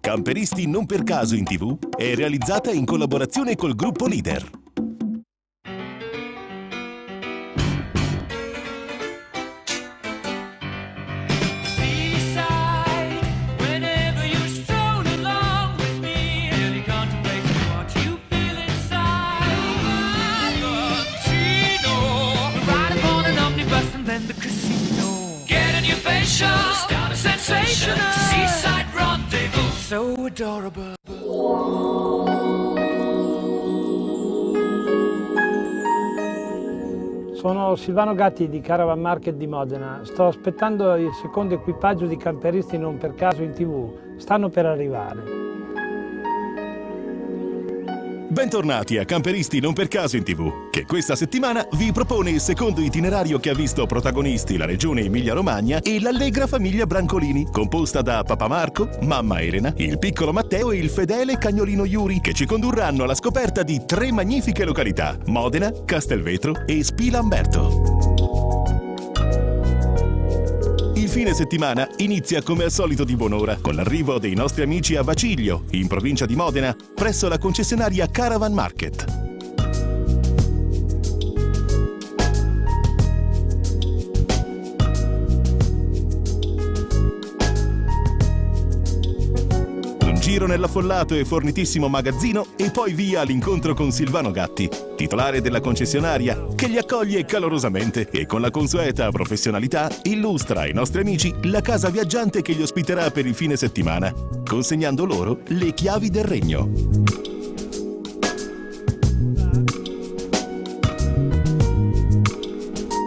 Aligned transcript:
Camperisti 0.00 0.66
non 0.66 0.86
per 0.86 1.02
caso 1.02 1.34
in 1.34 1.44
tv 1.44 1.76
è 1.96 2.14
realizzata 2.14 2.70
in 2.70 2.84
collaborazione 2.84 3.56
col 3.56 3.74
gruppo 3.74 4.06
Leader. 4.06 4.50
Seaside, 27.48 28.17
adorable. 30.40 30.94
Sono 37.34 37.76
Silvano 37.76 38.14
Gatti 38.14 38.48
di 38.48 38.60
Caravan 38.60 39.00
Market 39.00 39.34
di 39.34 39.46
Modena. 39.46 40.00
Sto 40.02 40.26
aspettando 40.26 40.94
il 40.96 41.12
secondo 41.14 41.54
equipaggio 41.54 42.06
di 42.06 42.16
camperisti 42.16 42.78
non 42.78 42.98
per 42.98 43.14
caso 43.14 43.42
in 43.42 43.52
tv. 43.52 44.16
Stanno 44.16 44.48
per 44.48 44.66
arrivare. 44.66 45.47
Bentornati 48.30 48.98
a 48.98 49.06
Camperisti 49.06 49.58
non 49.58 49.72
per 49.72 49.88
caso 49.88 50.18
in 50.18 50.22
tv, 50.22 50.68
che 50.68 50.84
questa 50.84 51.16
settimana 51.16 51.66
vi 51.76 51.92
propone 51.92 52.28
il 52.28 52.40
secondo 52.40 52.82
itinerario 52.82 53.38
che 53.38 53.48
ha 53.48 53.54
visto 53.54 53.86
protagonisti 53.86 54.58
la 54.58 54.66
regione 54.66 55.00
Emilia-Romagna 55.00 55.80
e 55.80 55.98
l'allegra 55.98 56.46
famiglia 56.46 56.84
Brancolini, 56.84 57.46
composta 57.50 58.02
da 58.02 58.22
papà 58.24 58.46
Marco, 58.46 58.90
mamma 59.00 59.40
Elena, 59.40 59.72
il 59.76 59.98
piccolo 59.98 60.34
Matteo 60.34 60.72
e 60.72 60.76
il 60.76 60.90
fedele 60.90 61.38
cagnolino 61.38 61.86
Yuri, 61.86 62.20
che 62.20 62.34
ci 62.34 62.44
condurranno 62.44 63.04
alla 63.04 63.14
scoperta 63.14 63.62
di 63.62 63.84
tre 63.86 64.12
magnifiche 64.12 64.66
località: 64.66 65.16
Modena, 65.24 65.72
Castelvetro 65.86 66.66
e 66.66 66.84
Spilamberto. 66.84 68.17
Il 71.08 71.14
fine 71.14 71.32
settimana 71.32 71.88
inizia 71.96 72.42
come 72.42 72.64
al 72.64 72.70
solito 72.70 73.02
di 73.02 73.16
buon'ora 73.16 73.56
con 73.62 73.74
l'arrivo 73.74 74.18
dei 74.18 74.34
nostri 74.34 74.60
amici 74.60 74.94
a 74.94 75.02
Baciglio, 75.02 75.64
in 75.70 75.86
provincia 75.86 76.26
di 76.26 76.36
Modena, 76.36 76.76
presso 76.94 77.28
la 77.28 77.38
concessionaria 77.38 78.10
Caravan 78.10 78.52
Market. 78.52 79.27
Giro 90.28 90.46
nell'affollato 90.46 91.14
e 91.14 91.24
fornitissimo 91.24 91.88
magazzino 91.88 92.48
e 92.58 92.70
poi 92.70 92.92
via 92.92 93.22
all'incontro 93.22 93.72
con 93.72 93.90
Silvano 93.90 94.30
Gatti, 94.30 94.68
titolare 94.94 95.40
della 95.40 95.62
concessionaria, 95.62 96.48
che 96.54 96.66
li 96.66 96.76
accoglie 96.76 97.24
calorosamente 97.24 98.10
e 98.10 98.26
con 98.26 98.42
la 98.42 98.50
consueta 98.50 99.10
professionalità 99.10 99.88
illustra 100.02 100.60
ai 100.60 100.74
nostri 100.74 101.00
amici 101.00 101.34
la 101.44 101.62
casa 101.62 101.88
viaggiante 101.88 102.42
che 102.42 102.52
li 102.52 102.60
ospiterà 102.60 103.10
per 103.10 103.24
il 103.24 103.34
fine 103.34 103.56
settimana, 103.56 104.12
consegnando 104.46 105.06
loro 105.06 105.40
le 105.46 105.72
chiavi 105.72 106.10
del 106.10 106.24
regno. 106.24 106.70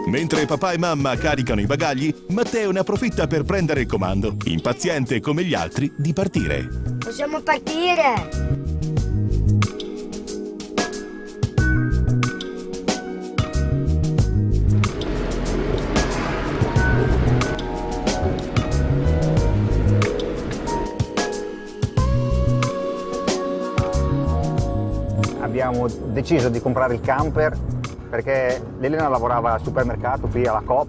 Mentre 0.08 0.44
papà 0.44 0.72
e 0.72 0.78
mamma 0.78 1.16
caricano 1.16 1.60
i 1.60 1.66
bagagli, 1.66 2.12
Matteo 2.30 2.72
ne 2.72 2.80
approfitta 2.80 3.28
per 3.28 3.44
prendere 3.44 3.82
il 3.82 3.86
comando, 3.86 4.36
impaziente 4.46 5.20
come 5.20 5.44
gli 5.44 5.54
altri 5.54 5.90
di 5.96 6.12
partire. 6.12 6.81
Possiamo 7.12 7.42
partire! 7.42 8.40
abbiamo 25.40 25.86
deciso 25.86 26.48
di 26.48 26.62
comprare 26.62 26.94
il 26.94 27.00
camper 27.02 27.54
perché 28.08 28.58
l'Elena 28.78 29.08
lavorava 29.08 29.52
al 29.52 29.62
supermercato 29.62 30.28
qui 30.28 30.46
alla 30.46 30.62
Coop 30.64 30.88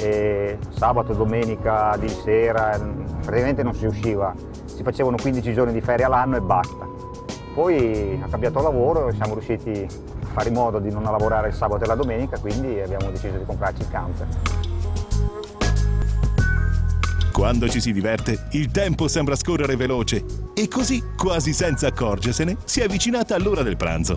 e 0.00 0.56
sabato, 0.70 1.12
domenica, 1.12 1.94
di 1.98 2.08
sera 2.08 2.78
praticamente 3.22 3.62
non 3.62 3.74
si 3.74 3.86
usciva, 3.86 4.34
si 4.74 4.82
facevano 4.82 5.16
15 5.20 5.52
giorni 5.52 5.72
di 5.72 5.80
ferie 5.80 6.04
all'anno 6.04 6.36
e 6.36 6.40
basta. 6.40 6.86
Poi 7.54 8.20
ha 8.22 8.28
cambiato 8.28 8.62
lavoro 8.62 9.08
e 9.08 9.12
siamo 9.12 9.34
riusciti 9.34 9.86
a 9.86 10.26
fare 10.32 10.48
in 10.48 10.54
modo 10.54 10.78
di 10.78 10.90
non 10.90 11.02
lavorare 11.02 11.48
il 11.48 11.54
sabato 11.54 11.84
e 11.84 11.86
la 11.86 11.94
domenica, 11.94 12.38
quindi 12.38 12.80
abbiamo 12.80 13.10
deciso 13.10 13.36
di 13.36 13.44
comprarci 13.44 13.82
il 13.82 13.88
camper. 13.90 14.26
Quando 17.32 17.68
ci 17.68 17.80
si 17.80 17.92
diverte, 17.92 18.46
il 18.52 18.70
tempo 18.70 19.08
sembra 19.08 19.34
scorrere 19.36 19.74
veloce 19.76 20.24
e 20.54 20.68
così, 20.68 21.02
quasi 21.16 21.52
senza 21.52 21.88
accorgersene, 21.88 22.56
si 22.64 22.80
è 22.80 22.84
avvicinata 22.84 23.34
all'ora 23.34 23.62
del 23.62 23.76
pranzo. 23.76 24.16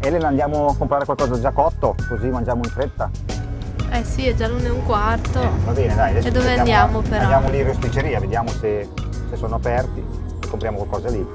Elena 0.00 0.28
andiamo 0.28 0.66
a 0.68 0.76
comprare 0.76 1.04
qualcosa 1.04 1.38
già 1.40 1.50
cotto, 1.52 1.94
così 2.08 2.28
mangiamo 2.28 2.62
in 2.64 2.70
fretta. 2.70 3.10
Eh 3.92 4.04
sì, 4.04 4.26
è 4.26 4.34
già 4.34 4.46
l'una 4.48 4.66
e 4.66 4.70
un 4.70 4.84
quarto. 4.84 5.40
Eh, 5.40 5.48
va 5.64 5.72
bene, 5.72 5.94
dai. 5.94 6.10
adesso 6.10 6.28
E 6.28 6.30
dove 6.30 6.44
cerchiamo- 6.46 6.58
andiamo, 6.60 7.00
però? 7.02 7.22
Andiamo 7.22 7.50
lì 7.50 7.58
in 7.58 7.66
rosticceria, 7.66 8.20
vediamo 8.20 8.48
se, 8.50 8.88
se 9.30 9.36
sono 9.36 9.54
aperti 9.54 10.00
e 10.42 10.48
compriamo 10.48 10.78
qualcosa 10.84 11.08
lì. 11.08 11.26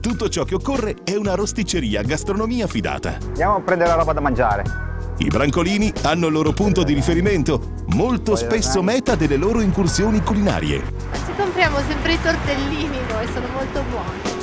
Tutto 0.00 0.28
ciò 0.28 0.44
che 0.44 0.54
occorre 0.54 0.96
è 1.02 1.16
una 1.16 1.34
rosticceria 1.34 2.02
gastronomia 2.02 2.66
fidata. 2.68 3.16
Andiamo 3.26 3.56
a 3.56 3.60
prendere 3.60 3.90
la 3.90 3.96
roba 3.96 4.12
da 4.12 4.20
mangiare. 4.20 4.62
I 5.18 5.28
brancolini 5.28 5.92
hanno 6.02 6.26
il 6.26 6.32
loro 6.32 6.52
punto 6.52 6.84
di 6.84 6.92
riferimento, 6.92 7.72
molto 7.86 8.36
spesso 8.36 8.82
meta 8.82 9.16
delle 9.16 9.36
loro 9.36 9.60
incursioni 9.60 10.20
culinarie. 10.20 10.78
Ma 11.10 11.16
ci 11.16 11.32
compriamo 11.36 11.78
sempre 11.88 12.12
i 12.12 12.20
tortellini 12.20 12.98
noi, 13.08 13.26
sono 13.32 13.46
molto 13.48 13.82
buoni. 13.90 14.34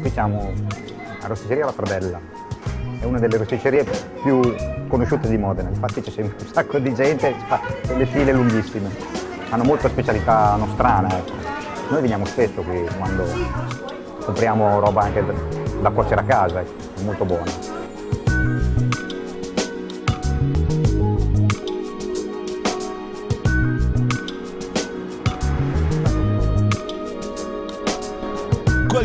Qui 0.00 0.10
siamo 0.10 0.52
a 1.20 1.26
Rosticceria 1.26 1.64
La 1.64 1.72
Pradella. 1.72 2.33
È 3.04 3.06
una 3.06 3.18
delle 3.18 3.36
rosticcerie 3.36 3.84
più 4.22 4.40
conosciute 4.88 5.28
di 5.28 5.36
Modena, 5.36 5.68
infatti 5.68 6.00
c'è 6.00 6.08
sempre 6.08 6.36
un 6.42 6.50
sacco 6.50 6.78
di 6.78 6.94
gente, 6.94 7.34
fa 7.46 7.60
delle 7.86 8.06
file 8.06 8.32
lunghissime. 8.32 8.88
Hanno 9.50 9.64
molta 9.64 9.90
specialità 9.90 10.56
nostrana, 10.56 11.14
ecco. 11.18 11.32
Noi 11.90 12.00
veniamo 12.00 12.24
spesso 12.24 12.62
qui 12.62 12.82
quando 12.96 13.26
compriamo 14.24 14.80
roba 14.80 15.02
anche 15.02 15.22
da, 15.22 15.34
da 15.82 15.90
cuocere 15.90 16.22
a 16.22 16.24
casa, 16.24 16.60
ecco. 16.60 16.72
è 16.98 17.02
molto 17.02 17.26
buona. 17.26 17.83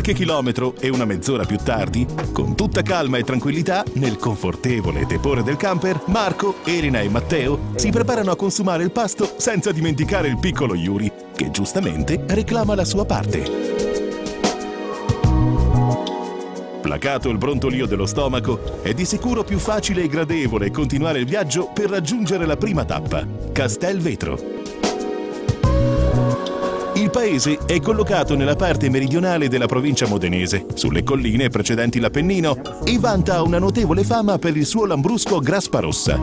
Qualche 0.00 0.18
chilometro 0.18 0.74
e 0.80 0.88
una 0.88 1.04
mezz'ora 1.04 1.44
più 1.44 1.58
tardi, 1.58 2.06
con 2.32 2.56
tutta 2.56 2.80
calma 2.80 3.18
e 3.18 3.22
tranquillità, 3.22 3.84
nel 3.96 4.16
confortevole 4.16 5.04
tepore 5.04 5.42
del 5.42 5.58
camper, 5.58 6.04
Marco, 6.06 6.54
Elena 6.64 7.00
e 7.00 7.10
Matteo 7.10 7.72
si 7.74 7.90
preparano 7.90 8.30
a 8.30 8.36
consumare 8.36 8.82
il 8.82 8.92
pasto 8.92 9.34
senza 9.36 9.72
dimenticare 9.72 10.28
il 10.28 10.38
piccolo 10.38 10.74
Yuri, 10.74 11.12
che 11.36 11.50
giustamente 11.50 12.24
reclama 12.28 12.74
la 12.74 12.86
sua 12.86 13.04
parte. 13.04 13.44
Placato 16.80 17.28
il 17.28 17.36
brontolio 17.36 17.84
dello 17.84 18.06
stomaco, 18.06 18.80
è 18.80 18.94
di 18.94 19.04
sicuro 19.04 19.44
più 19.44 19.58
facile 19.58 20.04
e 20.04 20.08
gradevole 20.08 20.70
continuare 20.70 21.18
il 21.18 21.26
viaggio 21.26 21.68
per 21.74 21.90
raggiungere 21.90 22.46
la 22.46 22.56
prima 22.56 22.86
tappa, 22.86 23.26
Castelvetro. 23.52 24.59
Il 27.10 27.18
paese 27.18 27.58
è 27.66 27.80
collocato 27.80 28.36
nella 28.36 28.54
parte 28.54 28.88
meridionale 28.88 29.48
della 29.48 29.66
provincia 29.66 30.06
modenese, 30.06 30.66
sulle 30.74 31.02
colline 31.02 31.48
precedenti 31.48 31.98
l'Appennino, 31.98 32.84
e 32.84 33.00
vanta 33.00 33.42
una 33.42 33.58
notevole 33.58 34.04
fama 34.04 34.38
per 34.38 34.56
il 34.56 34.64
suo 34.64 34.86
lambrusco 34.86 35.40
graspa 35.40 35.80
rossa. 35.80 36.16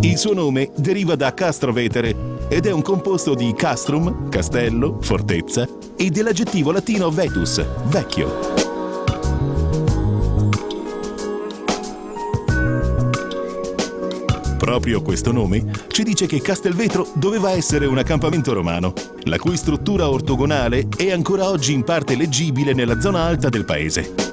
Il 0.00 0.18
suo 0.18 0.34
nome 0.34 0.70
deriva 0.76 1.16
da 1.16 1.32
Castrovetere 1.32 2.14
ed 2.48 2.66
è 2.66 2.72
un 2.72 2.82
composto 2.82 3.32
di 3.32 3.54
castrum, 3.56 4.28
castello, 4.28 4.98
fortezza, 5.00 5.66
e 5.96 6.10
dell'aggettivo 6.10 6.72
latino 6.72 7.08
vetus, 7.08 7.64
vecchio. 7.84 8.67
Proprio 14.68 15.00
questo 15.00 15.32
nome 15.32 15.64
ci 15.88 16.02
dice 16.02 16.26
che 16.26 16.42
Castelvetro 16.42 17.10
doveva 17.14 17.52
essere 17.52 17.86
un 17.86 17.96
accampamento 17.96 18.52
romano, 18.52 18.92
la 19.22 19.38
cui 19.38 19.56
struttura 19.56 20.10
ortogonale 20.10 20.88
è 20.94 21.10
ancora 21.10 21.48
oggi 21.48 21.72
in 21.72 21.84
parte 21.84 22.14
leggibile 22.14 22.74
nella 22.74 23.00
zona 23.00 23.22
alta 23.22 23.48
del 23.48 23.64
paese. 23.64 24.27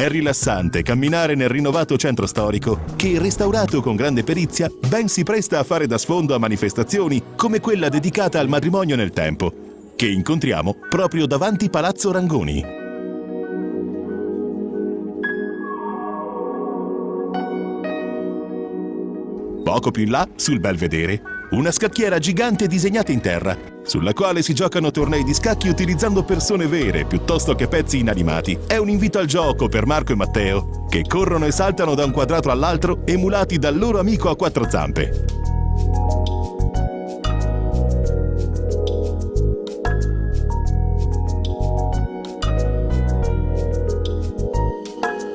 È 0.00 0.08
rilassante 0.08 0.80
camminare 0.80 1.34
nel 1.34 1.50
rinnovato 1.50 1.98
centro 1.98 2.26
storico 2.26 2.84
che, 2.96 3.18
restaurato 3.18 3.82
con 3.82 3.96
grande 3.96 4.24
perizia, 4.24 4.70
ben 4.88 5.08
si 5.08 5.24
presta 5.24 5.58
a 5.58 5.62
fare 5.62 5.86
da 5.86 5.98
sfondo 5.98 6.34
a 6.34 6.38
manifestazioni 6.38 7.22
come 7.36 7.60
quella 7.60 7.90
dedicata 7.90 8.40
al 8.40 8.48
matrimonio 8.48 8.96
nel 8.96 9.10
tempo, 9.10 9.52
che 9.96 10.06
incontriamo 10.06 10.74
proprio 10.88 11.26
davanti 11.26 11.68
Palazzo 11.68 12.12
Rangoni. 12.12 12.64
Poco 19.62 19.90
più 19.90 20.04
in 20.04 20.10
là, 20.10 20.26
sul 20.34 20.60
belvedere, 20.60 21.20
una 21.50 21.70
scacchiera 21.70 22.18
gigante 22.18 22.66
disegnata 22.68 23.12
in 23.12 23.20
terra, 23.20 23.54
sulla 23.90 24.12
quale 24.12 24.40
si 24.42 24.54
giocano 24.54 24.92
tornei 24.92 25.24
di 25.24 25.34
scacchi 25.34 25.68
utilizzando 25.68 26.22
persone 26.22 26.68
vere 26.68 27.06
piuttosto 27.06 27.56
che 27.56 27.66
pezzi 27.66 27.98
inanimati. 27.98 28.56
È 28.64 28.76
un 28.76 28.88
invito 28.88 29.18
al 29.18 29.26
gioco 29.26 29.68
per 29.68 29.84
Marco 29.84 30.12
e 30.12 30.14
Matteo, 30.14 30.86
che 30.88 31.02
corrono 31.02 31.44
e 31.44 31.50
saltano 31.50 31.96
da 31.96 32.04
un 32.04 32.12
quadrato 32.12 32.52
all'altro 32.52 33.00
emulati 33.04 33.58
dal 33.58 33.76
loro 33.76 33.98
amico 33.98 34.28
a 34.30 34.36
quattro 34.36 34.70
zampe. 34.70 35.24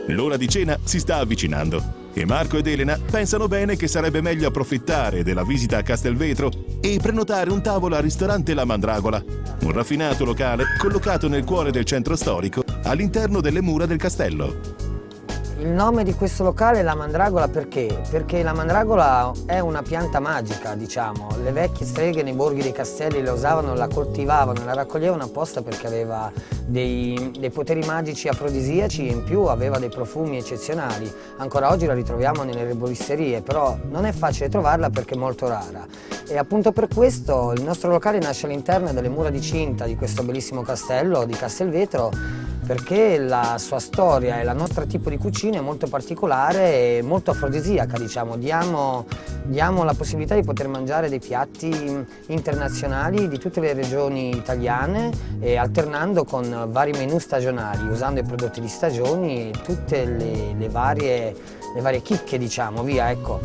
L'ora 0.08 0.38
di 0.38 0.48
cena 0.48 0.80
si 0.82 1.00
sta 1.00 1.18
avvicinando 1.18 2.05
e 2.18 2.26
Marco 2.26 2.58
ed 2.58 2.68
Elena 2.68 2.98
pensano 3.12 3.50
bene 3.50 3.76
che 3.76 3.88
sarebbe 3.88 4.22
meglio 4.22 4.48
approfittare 4.48 5.22
della 5.22 5.44
visita 5.44 5.78
a 5.78 5.82
Castelvetro 5.84 6.50
e 6.80 6.98
prenotare 7.02 7.52
un 7.52 7.62
tavolo 7.62 7.96
al 7.98 8.02
ristorante 8.02 8.54
La 8.54 8.64
Mandragola, 8.64 9.22
un 9.62 9.72
raffinato 9.74 10.24
locale 10.24 10.64
collocato 10.78 11.28
nel 11.28 11.44
cuore 11.44 11.72
del 11.72 11.84
centro 11.84 12.16
storico, 12.16 12.64
all'interno 12.84 13.42
delle 13.42 13.60
mura 13.62 13.86
del 13.86 13.98
castello. 13.98 14.85
Il 15.58 15.70
nome 15.70 16.04
di 16.04 16.14
questo 16.14 16.44
locale 16.44 16.80
è 16.80 16.84
la 16.84 16.96
mandragola 16.96 17.48
perché? 17.48 18.02
Perché 18.10 18.44
la 18.44 18.52
mandragola 18.52 19.32
è 19.46 19.60
una 19.60 19.82
pianta 19.84 20.20
magica, 20.20 20.76
diciamo. 20.76 21.30
Le 21.42 21.52
vecchie 21.54 21.86
streghe 21.86 22.24
nei 22.24 22.34
borghi 22.34 22.62
dei 22.62 22.74
castelli 22.74 23.24
la 23.24 23.32
usavano, 23.32 23.74
la 23.74 23.88
coltivavano, 23.88 24.66
la 24.66 24.74
raccoglievano 24.74 25.24
apposta 25.24 25.62
perché 25.62 25.88
aveva 25.88 26.30
dei, 26.66 27.32
dei 27.40 27.50
poteri 27.52 27.86
magici 27.86 28.28
afrodisiaci 28.28 29.08
e 29.08 29.12
in 29.12 29.24
più 29.24 29.44
aveva 29.44 29.80
dei 29.80 29.88
profumi 29.88 30.38
eccezionali. 30.38 31.10
Ancora 31.38 31.72
oggi 31.72 31.86
la 31.86 31.94
ritroviamo 31.94 32.44
nelle 32.44 32.60
erboristerie, 32.60 33.42
però 33.42 33.78
non 33.90 34.06
è 34.06 34.12
facile 34.12 34.50
trovarla 34.50 34.90
perché 34.90 35.16
è 35.16 35.18
molto 35.18 35.48
rara. 35.48 35.86
E 36.28 36.38
appunto 36.38 36.74
per 36.74 36.90
questo 36.94 37.54
il 37.54 37.64
nostro 37.64 37.90
locale 37.90 38.20
nasce 38.20 38.46
all'interno 38.46 38.92
delle 38.92 39.10
mura 39.10 39.30
di 39.30 39.42
cinta 39.42 39.86
di 39.86 39.96
questo 39.96 40.22
bellissimo 40.24 40.64
castello 40.64 41.24
di 41.24 41.34
Castelvetro 41.34 42.12
perché 42.66 43.18
la 43.20 43.58
sua 43.60 43.80
storia 43.80 44.40
e 44.40 44.44
la 44.44 44.54
nostra 44.54 44.86
tipo 44.86 45.10
di 45.10 45.18
cucina 45.18 45.58
è 45.58 45.62
molto 45.62 45.88
particolare 45.88 46.98
e 46.98 47.02
molto 47.04 47.32
afrodisiaca, 47.32 47.98
diciamo. 47.98 48.38
Diamo, 48.38 49.06
diamo 49.44 49.84
la 49.84 49.94
possibilità 49.94 50.36
di 50.36 50.44
poter 50.44 50.68
mangiare 50.68 51.10
dei 51.10 51.20
piatti 51.20 52.06
internazionali 52.28 53.28
di 53.28 53.38
tutte 53.38 53.60
le 53.60 53.74
regioni 53.74 54.36
italiane 54.36 55.12
e 55.40 55.58
alternando 55.58 56.24
con 56.24 56.68
vari 56.70 56.92
menù 56.92 57.20
stagionali, 57.20 57.88
usando 57.88 58.20
i 58.20 58.24
prodotti 58.24 58.62
di 58.62 58.68
stagioni 58.68 59.50
e 59.50 59.54
tutte 59.64 60.06
le, 60.06 60.56
le, 60.58 60.70
varie, 60.70 61.36
le 61.76 61.82
varie 61.82 62.02
chicche, 62.02 62.38
diciamo, 62.38 62.84
via, 62.84 63.12
ecco. 63.12 63.40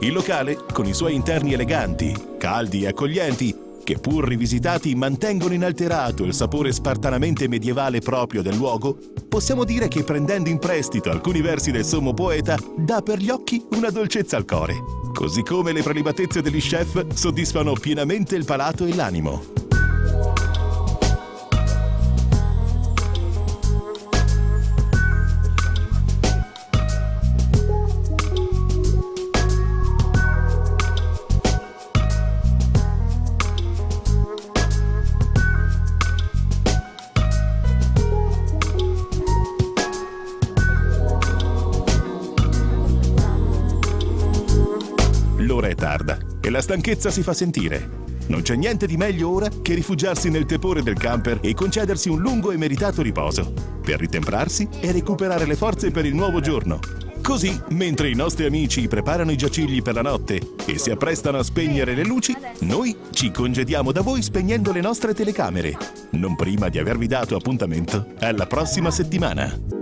Il 0.00 0.12
locale, 0.12 0.56
con 0.72 0.86
i 0.86 0.94
suoi 0.94 1.14
interni 1.14 1.52
eleganti, 1.52 2.34
caldi 2.38 2.82
e 2.82 2.88
accoglienti, 2.88 3.70
che 3.82 3.98
pur 3.98 4.26
rivisitati 4.26 4.94
mantengono 4.94 5.54
inalterato 5.54 6.24
il 6.24 6.34
sapore 6.34 6.72
spartanamente 6.72 7.48
medievale 7.48 8.00
proprio 8.00 8.42
del 8.42 8.56
luogo, 8.56 8.98
possiamo 9.28 9.64
dire 9.64 9.88
che 9.88 10.04
prendendo 10.04 10.48
in 10.48 10.58
prestito 10.58 11.10
alcuni 11.10 11.40
versi 11.40 11.70
del 11.70 11.84
sommo 11.84 12.14
poeta, 12.14 12.58
dà 12.76 13.02
per 13.02 13.18
gli 13.18 13.30
occhi 13.30 13.64
una 13.72 13.90
dolcezza 13.90 14.36
al 14.36 14.44
core, 14.44 14.74
così 15.12 15.42
come 15.42 15.72
le 15.72 15.82
prelibatezze 15.82 16.42
degli 16.42 16.60
chef 16.60 17.12
soddisfano 17.14 17.72
pienamente 17.74 18.36
il 18.36 18.44
palato 18.44 18.84
e 18.84 18.94
l'animo. 18.94 19.61
La 46.52 46.60
stanchezza 46.60 47.10
si 47.10 47.22
fa 47.22 47.32
sentire. 47.32 48.00
Non 48.28 48.42
c'è 48.42 48.54
niente 48.54 48.86
di 48.86 48.96
meglio 48.96 49.30
ora 49.30 49.48
che 49.62 49.74
rifugiarsi 49.74 50.28
nel 50.30 50.44
tepore 50.44 50.82
del 50.82 50.98
camper 50.98 51.38
e 51.40 51.54
concedersi 51.54 52.08
un 52.08 52.20
lungo 52.20 52.52
e 52.52 52.56
meritato 52.56 53.02
riposo, 53.02 53.52
per 53.82 53.98
ritemprarsi 53.98 54.68
e 54.80 54.92
recuperare 54.92 55.46
le 55.46 55.56
forze 55.56 55.90
per 55.90 56.04
il 56.04 56.14
nuovo 56.14 56.40
giorno. 56.40 56.78
Così, 57.22 57.58
mentre 57.70 58.10
i 58.10 58.14
nostri 58.14 58.44
amici 58.44 58.86
preparano 58.86 59.30
i 59.30 59.36
giacigli 59.36 59.80
per 59.80 59.94
la 59.94 60.02
notte 60.02 60.40
e 60.66 60.76
si 60.76 60.90
apprestano 60.90 61.38
a 61.38 61.42
spegnere 61.42 61.94
le 61.94 62.04
luci, 62.04 62.36
noi 62.60 62.96
ci 63.10 63.30
congediamo 63.30 63.90
da 63.90 64.02
voi 64.02 64.22
spegnendo 64.22 64.72
le 64.72 64.80
nostre 64.80 65.14
telecamere, 65.14 65.76
non 66.10 66.36
prima 66.36 66.68
di 66.68 66.78
avervi 66.78 67.06
dato 67.06 67.34
appuntamento 67.34 68.08
alla 68.18 68.46
prossima 68.46 68.90
settimana. 68.90 69.81